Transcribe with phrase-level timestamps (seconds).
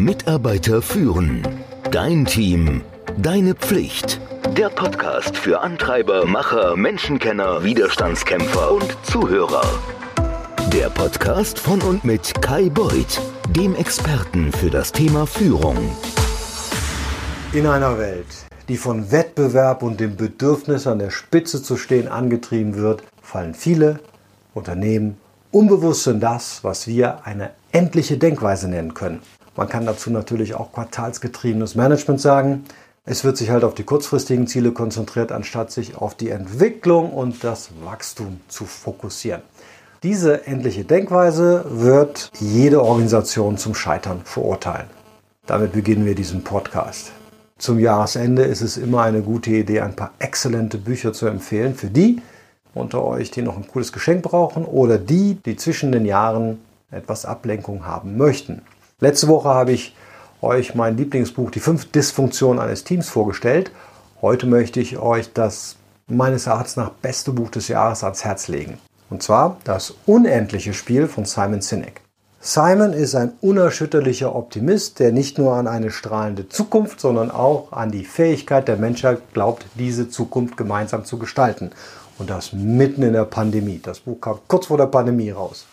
[0.00, 1.46] Mitarbeiter führen.
[1.90, 2.80] Dein Team.
[3.18, 4.18] Deine Pflicht.
[4.56, 9.62] Der Podcast für Antreiber, Macher, Menschenkenner, Widerstandskämpfer und Zuhörer.
[10.72, 15.76] Der Podcast von und mit Kai Beuth, dem Experten für das Thema Führung.
[17.52, 22.76] In einer Welt, die von Wettbewerb und dem Bedürfnis an der Spitze zu stehen angetrieben
[22.76, 24.00] wird, fallen viele
[24.54, 25.18] Unternehmen
[25.50, 29.20] unbewusst in das, was wir eine endliche Denkweise nennen können.
[29.60, 32.64] Man kann dazu natürlich auch quartalsgetriebenes Management sagen.
[33.04, 37.44] Es wird sich halt auf die kurzfristigen Ziele konzentriert, anstatt sich auf die Entwicklung und
[37.44, 39.42] das Wachstum zu fokussieren.
[40.02, 44.86] Diese endliche Denkweise wird jede Organisation zum Scheitern verurteilen.
[45.44, 47.12] Damit beginnen wir diesen Podcast.
[47.58, 51.90] Zum Jahresende ist es immer eine gute Idee, ein paar exzellente Bücher zu empfehlen für
[51.90, 52.22] die
[52.72, 57.26] unter euch, die noch ein cooles Geschenk brauchen oder die, die zwischen den Jahren etwas
[57.26, 58.62] Ablenkung haben möchten.
[59.02, 59.94] Letzte Woche habe ich
[60.42, 63.70] euch mein Lieblingsbuch Die fünf Dysfunktionen eines Teams vorgestellt.
[64.20, 68.78] Heute möchte ich euch das meines Erachtens nach beste Buch des Jahres ans Herz legen.
[69.08, 72.02] Und zwar das Unendliche Spiel von Simon Sinek.
[72.42, 77.90] Simon ist ein unerschütterlicher Optimist, der nicht nur an eine strahlende Zukunft, sondern auch an
[77.90, 81.70] die Fähigkeit der Menschheit glaubt, diese Zukunft gemeinsam zu gestalten.
[82.18, 83.80] Und das mitten in der Pandemie.
[83.82, 85.64] Das Buch kam kurz vor der Pandemie raus.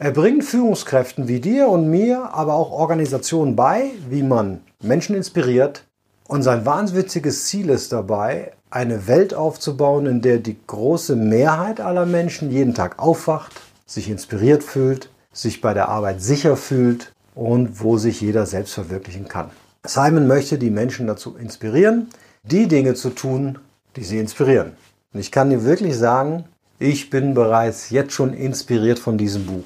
[0.00, 5.82] Er bringt Führungskräften wie dir und mir, aber auch Organisationen bei, wie man Menschen inspiriert.
[6.28, 12.06] Und sein wahnwitziges Ziel ist dabei, eine Welt aufzubauen, in der die große Mehrheit aller
[12.06, 17.98] Menschen jeden Tag aufwacht, sich inspiriert fühlt, sich bei der Arbeit sicher fühlt und wo
[17.98, 19.50] sich jeder selbst verwirklichen kann.
[19.84, 22.06] Simon möchte die Menschen dazu inspirieren,
[22.44, 23.58] die Dinge zu tun,
[23.96, 24.74] die sie inspirieren.
[25.12, 26.44] Und ich kann dir wirklich sagen,
[26.78, 29.64] ich bin bereits jetzt schon inspiriert von diesem Buch.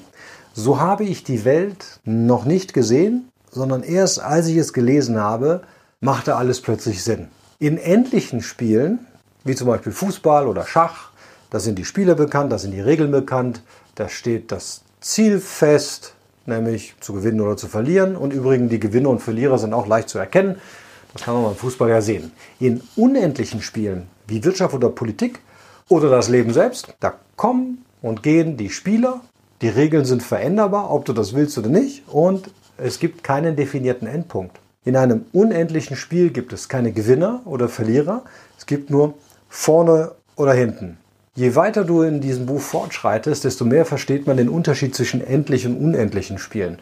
[0.55, 5.63] So habe ich die Welt noch nicht gesehen, sondern erst als ich es gelesen habe,
[5.99, 7.27] machte alles plötzlich Sinn.
[7.57, 8.99] In endlichen Spielen,
[9.43, 11.09] wie zum Beispiel Fußball oder Schach,
[11.49, 13.63] da sind die Spieler bekannt, da sind die Regeln bekannt,
[13.95, 16.13] da steht das Ziel fest,
[16.45, 18.15] nämlich zu gewinnen oder zu verlieren.
[18.15, 20.57] Und übrigens, die Gewinner und Verlierer sind auch leicht zu erkennen.
[21.13, 22.31] Das kann man beim Fußball ja sehen.
[22.59, 25.39] In unendlichen Spielen wie Wirtschaft oder Politik
[25.89, 29.21] oder das Leben selbst, da kommen und gehen die Spieler
[29.63, 32.03] die Regeln sind veränderbar, ob du das willst oder nicht.
[32.09, 34.59] Und es gibt keinen definierten Endpunkt.
[34.83, 38.23] In einem unendlichen Spiel gibt es keine Gewinner oder Verlierer.
[38.57, 39.13] Es gibt nur
[39.47, 40.97] vorne oder hinten.
[41.35, 45.77] Je weiter du in diesem Buch fortschreitest, desto mehr versteht man den Unterschied zwischen endlichen
[45.77, 46.79] und unendlichen Spielen.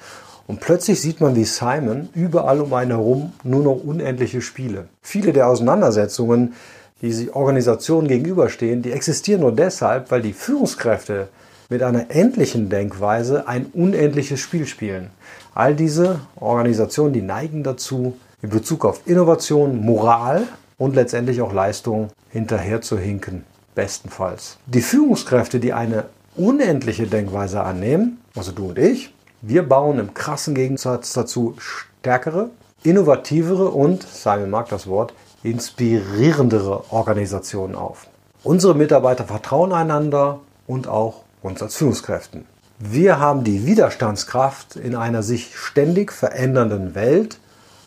[0.48, 4.88] Und plötzlich sieht man wie Simon überall um einen herum nur noch unendliche Spiele.
[5.02, 6.54] Viele der Auseinandersetzungen,
[7.02, 11.30] die sich Organisationen gegenüberstehen, die existieren nur deshalb, weil die Führungskräfte
[11.72, 15.10] mit einer endlichen Denkweise ein unendliches Spiel spielen.
[15.56, 20.44] All diese Organisationen, die neigen dazu, in Bezug auf Innovation, Moral
[20.78, 23.46] und letztendlich auch Leistung hinterher zu hinken.
[23.74, 24.58] Bestenfalls.
[24.66, 30.54] Die Führungskräfte, die eine unendliche Denkweise annehmen, also du und ich, wir bauen im krassen
[30.54, 32.50] Gegensatz dazu stärkere,
[32.84, 38.08] innovativere und, Simon mag das Wort, inspirierendere Organisationen auf.
[38.44, 42.46] Unsere Mitarbeiter vertrauen einander und auch uns als Führungskräften.
[42.80, 47.38] Wir haben die Widerstandskraft in einer sich ständig verändernden Welt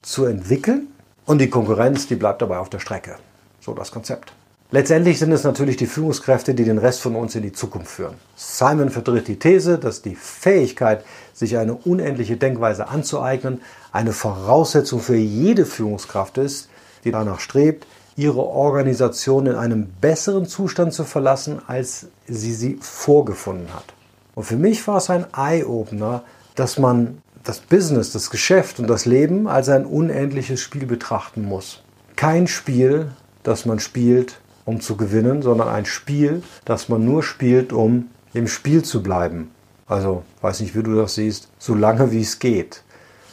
[0.02, 0.88] zu entwickeln
[1.26, 3.16] und die Konkurrenz, die bleibt dabei auf der Strecke.
[3.60, 4.32] So das Konzept.
[4.70, 8.14] Letztendlich sind es natürlich die Führungskräfte, die den Rest von uns in die Zukunft führen.
[8.34, 13.60] Simon vertritt die These, dass die Fähigkeit, sich eine unendliche Denkweise anzueignen,
[13.92, 16.68] eine Voraussetzung für jede Führungskraft ist,
[17.04, 17.86] die danach strebt,
[18.16, 23.94] ihre Organisation in einem besseren Zustand zu verlassen, als sie sie vorgefunden hat.
[24.34, 26.22] Und für mich war es ein Eye-Opener,
[26.54, 31.82] dass man das Business, das Geschäft und das Leben als ein unendliches Spiel betrachten muss.
[32.16, 33.08] Kein Spiel,
[33.42, 38.48] das man spielt, um zu gewinnen, sondern ein Spiel, das man nur spielt, um im
[38.48, 39.50] Spiel zu bleiben.
[39.86, 42.82] Also, weiß nicht, wie du das siehst, so lange wie es geht.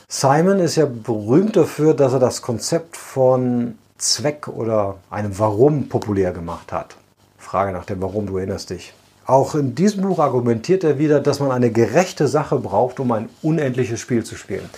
[0.09, 6.31] Simon ist ja berühmt dafür, dass er das Konzept von Zweck oder einem Warum populär
[6.31, 6.97] gemacht hat.
[7.37, 8.93] Frage nach dem Warum, du erinnerst dich.
[9.27, 13.29] Auch in diesem Buch argumentiert er wieder, dass man eine gerechte Sache braucht, um ein
[13.43, 14.69] unendliches Spiel zu spielen.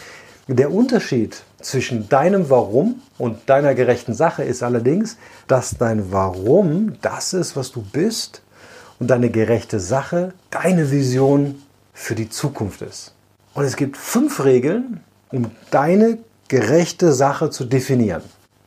[0.50, 5.18] Der Unterschied zwischen deinem Warum und deiner gerechten Sache ist allerdings,
[5.48, 8.42] dass dein Warum das ist, was du bist
[9.00, 11.62] und deine gerechte Sache deine Vision
[11.94, 13.14] für die Zukunft ist.
[13.54, 16.18] Und es gibt fünf Regeln, um deine
[16.50, 18.24] gerechte Sache zu definieren.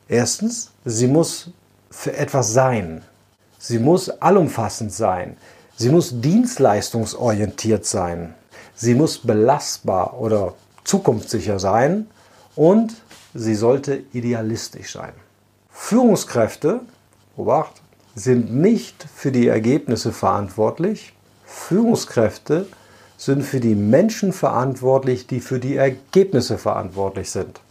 [0.09, 1.49] Erstens, sie muss
[1.89, 3.01] für etwas sein.
[3.59, 5.37] Sie muss allumfassend sein.
[5.75, 8.33] Sie muss dienstleistungsorientiert sein.
[8.75, 12.07] Sie muss belastbar oder zukunftssicher sein.
[12.55, 12.95] und
[13.35, 15.13] sie sollte idealistisch sein.
[15.69, 16.81] Führungskräfte,
[17.35, 17.81] Obacht,
[18.15, 21.13] sind nicht für die Ergebnisse verantwortlich.
[21.45, 22.65] Führungskräfte
[23.15, 27.61] sind für die Menschen verantwortlich, die für die Ergebnisse verantwortlich sind.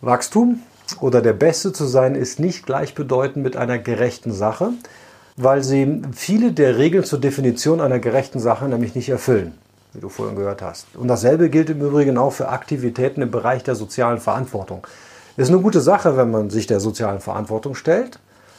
[0.00, 0.62] Wachstum
[1.00, 4.70] oder der Beste zu sein ist nicht gleichbedeutend mit einer gerechten Sache,
[5.36, 9.52] weil sie viele der Regeln zur Definition einer gerechten Sache nämlich nicht erfüllen,
[9.92, 10.86] wie du vorhin gehört hast.
[10.94, 14.86] Und dasselbe gilt im Übrigen auch für Aktivitäten im Bereich der sozialen Verantwortung.
[15.36, 18.18] Es ist eine gute Sache, wenn man sich der sozialen Verantwortung stellt,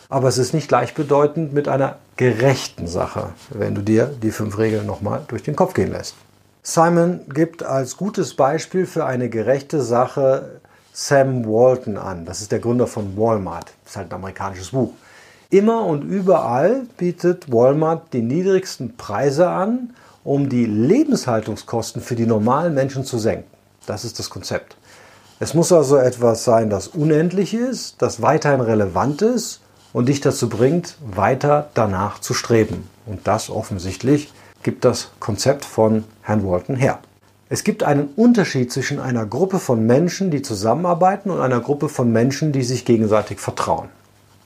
[0.09, 4.85] aber es ist nicht gleichbedeutend mit einer gerechten Sache, wenn du dir die fünf Regeln
[4.85, 6.15] nochmal durch den Kopf gehen lässt.
[6.61, 10.59] Simon gibt als gutes Beispiel für eine gerechte Sache
[10.99, 12.25] Sam Walton an.
[12.25, 13.71] Das ist der Gründer von Walmart.
[13.83, 14.93] Das ist halt ein amerikanisches Buch.
[15.51, 22.73] Immer und überall bietet Walmart die niedrigsten Preise an, um die Lebenshaltungskosten für die normalen
[22.73, 23.45] Menschen zu senken.
[23.85, 24.75] Das ist das Konzept.
[25.39, 29.61] Es muss also etwas sein, das unendlich ist, das weiterhin relevant ist
[29.93, 32.89] und dich dazu bringt, weiter danach zu streben.
[33.05, 34.33] Und das offensichtlich
[34.63, 36.97] gibt das Konzept von Herrn Walton her.
[37.49, 42.11] Es gibt einen Unterschied zwischen einer Gruppe von Menschen, die zusammenarbeiten und einer Gruppe von
[42.11, 43.87] Menschen, die sich gegenseitig vertrauen.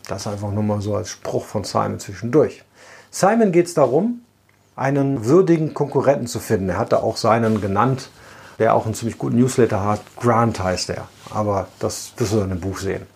[0.08, 2.64] Das einfach nur mal so als Spruch von Simon zwischendurch.
[3.10, 4.22] Simon geht es darum,
[4.76, 6.70] einen würdigen Konkurrenten zu finden.
[6.70, 8.10] Er hatte auch seinen genannt,
[8.60, 10.02] der auch einen ziemlich guten Newsletter hat.
[10.18, 11.08] Grant heißt er.
[11.32, 13.08] Aber das wirst du dann im Buch sehen.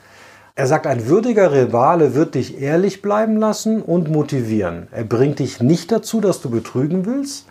[0.55, 4.88] Er sagt, ein würdiger Rivale wird dich ehrlich bleiben lassen und motivieren.
[4.91, 7.45] Er bringt dich nicht dazu, dass du betrügen willst,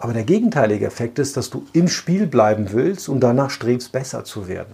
[0.00, 4.24] aber der gegenteilige Effekt ist, dass du im Spiel bleiben willst und danach strebst, besser
[4.24, 4.72] zu werden.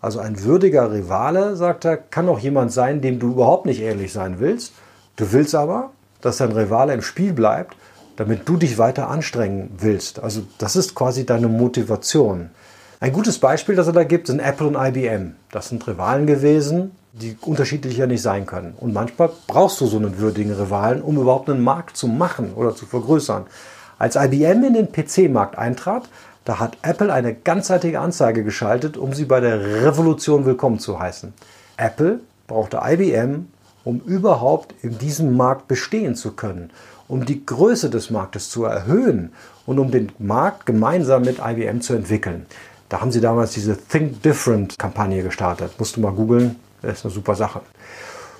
[0.00, 4.12] Also ein würdiger Rivale, sagt er, kann auch jemand sein, dem du überhaupt nicht ehrlich
[4.12, 4.72] sein willst.
[5.16, 5.90] Du willst aber,
[6.20, 7.76] dass dein Rivale im Spiel bleibt,
[8.14, 10.20] damit du dich weiter anstrengen willst.
[10.20, 12.50] Also das ist quasi deine Motivation.
[13.00, 15.34] Ein gutes Beispiel, das er da gibt, sind Apple und IBM.
[15.50, 18.74] Das sind Rivalen gewesen, die unterschiedlicher nicht sein können.
[18.78, 22.76] Und manchmal brauchst du so einen würdigen Rivalen, um überhaupt einen Markt zu machen oder
[22.76, 23.46] zu vergrößern.
[23.98, 26.08] Als IBM in den PC-Markt eintrat,
[26.44, 31.34] da hat Apple eine ganzseitige Anzeige geschaltet, um sie bei der Revolution willkommen zu heißen.
[31.76, 33.48] Apple brauchte IBM,
[33.82, 36.70] um überhaupt in diesem Markt bestehen zu können,
[37.08, 39.32] um die Größe des Marktes zu erhöhen
[39.66, 42.46] und um den Markt gemeinsam mit IBM zu entwickeln.
[42.88, 45.72] Da haben sie damals diese Think Different Kampagne gestartet.
[45.78, 47.62] Musst du mal googeln, das ist eine super Sache.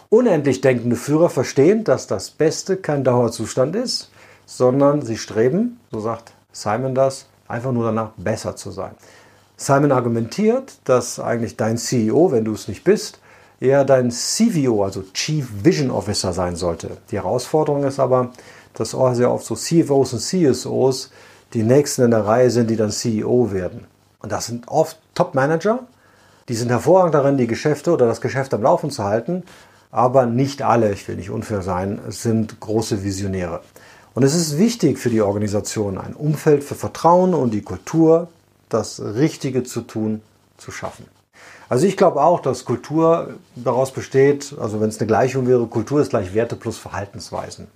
[0.08, 4.10] Unendlich denkende Führer verstehen, dass das Beste kein Dauerzustand ist,
[4.48, 8.92] sondern sie streben, so sagt Simon das, einfach nur danach besser zu sein.
[9.58, 13.20] Simon argumentiert, dass eigentlich dein CEO, wenn du es nicht bist,
[13.60, 16.96] eher dein CVO, also Chief Vision Officer sein sollte.
[17.10, 18.30] Die Herausforderung ist aber,
[18.72, 21.10] dass auch sehr oft so CFOs und CSOs
[21.52, 23.86] die nächsten in der Reihe sind, die dann CEO werden.
[24.20, 25.80] Und das sind oft Top-Manager,
[26.48, 29.42] die sind hervorragend darin, die Geschäfte oder das Geschäft am Laufen zu halten,
[29.90, 33.60] aber nicht alle, ich will nicht unfair sein, sind große Visionäre.
[34.19, 38.26] Und es ist wichtig für die Organisation, ein Umfeld für Vertrauen und die Kultur,
[38.69, 40.23] das Richtige zu tun,
[40.56, 41.06] zu schaffen.
[41.69, 46.00] Also ich glaube auch, dass Kultur daraus besteht, also wenn es eine Gleichung wäre, Kultur
[46.00, 47.69] ist gleich Werte plus Verhaltensweisen.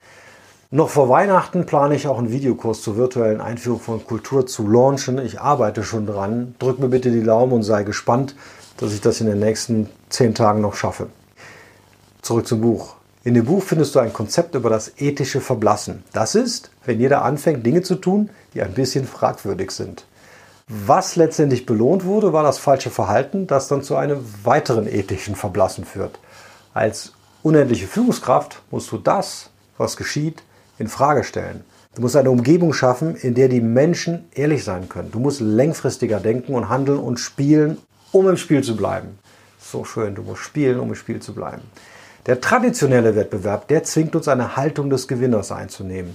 [0.72, 5.24] Noch vor Weihnachten plane ich auch einen Videokurs zur virtuellen Einführung von Kultur zu launchen.
[5.24, 6.56] Ich arbeite schon dran.
[6.58, 8.34] Drück mir bitte die Daumen und sei gespannt,
[8.78, 11.06] dass ich das in den nächsten zehn Tagen noch schaffe.
[12.20, 12.96] Zurück zum Buch.
[13.24, 16.02] In dem Buch findest du ein Konzept über das ethische Verblassen.
[16.12, 20.04] Das ist, wenn jeder anfängt, Dinge zu tun, die ein bisschen fragwürdig sind.
[20.66, 25.84] Was letztendlich belohnt wurde, war das falsche Verhalten, das dann zu einem weiteren ethischen Verblassen
[25.84, 26.18] führt.
[26.74, 27.12] Als
[27.42, 30.42] unendliche Führungskraft musst du das, was geschieht,
[30.78, 31.64] in Frage stellen.
[31.94, 35.12] Du musst eine Umgebung schaffen, in der die Menschen ehrlich sein können.
[35.12, 37.78] Du musst längfristiger denken und handeln und spielen,
[38.10, 39.18] um im Spiel zu bleiben.
[39.60, 41.62] So schön, du musst spielen, um im Spiel zu bleiben.
[42.26, 46.14] Der traditionelle Wettbewerb, der zwingt uns eine Haltung des Gewinners einzunehmen.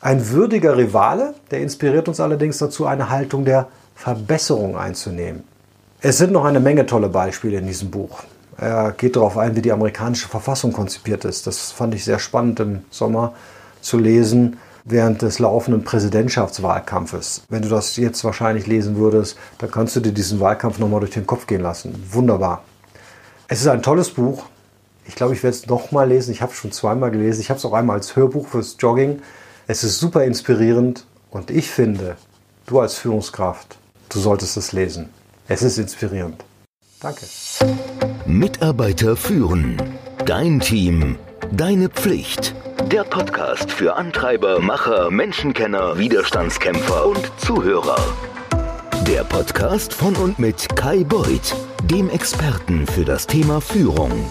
[0.00, 5.44] Ein würdiger Rivale, der inspiriert uns allerdings dazu, eine Haltung der Verbesserung einzunehmen.
[6.00, 8.24] Es sind noch eine Menge tolle Beispiele in diesem Buch.
[8.56, 11.46] Er geht darauf ein, wie die amerikanische Verfassung konzipiert ist.
[11.46, 13.34] Das fand ich sehr spannend im Sommer
[13.80, 17.44] zu lesen während des laufenden Präsidentschaftswahlkampfes.
[17.48, 21.12] Wenn du das jetzt wahrscheinlich lesen würdest, dann kannst du dir diesen Wahlkampf nochmal durch
[21.12, 21.94] den Kopf gehen lassen.
[22.10, 22.64] Wunderbar.
[23.46, 24.46] Es ist ein tolles Buch.
[25.06, 26.32] Ich glaube, ich werde es nochmal lesen.
[26.32, 27.40] Ich habe es schon zweimal gelesen.
[27.40, 29.20] Ich habe es auch einmal als Hörbuch fürs Jogging.
[29.66, 32.16] Es ist super inspirierend und ich finde,
[32.66, 33.76] du als Führungskraft,
[34.08, 35.10] du solltest es lesen.
[35.48, 36.44] Es ist inspirierend.
[37.00, 37.26] Danke.
[38.26, 39.80] Mitarbeiter führen.
[40.24, 41.18] Dein Team.
[41.52, 42.54] Deine Pflicht.
[42.90, 47.98] Der Podcast für Antreiber, Macher, Menschenkenner, Widerstandskämpfer und Zuhörer.
[49.06, 51.54] Der Podcast von und mit Kai Beuth
[51.90, 54.30] dem Experten für das Thema Führung.